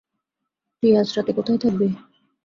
[0.83, 1.87] তুই আজ রাতে কোথায় থাকবি?